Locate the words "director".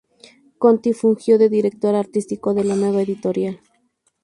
1.47-1.93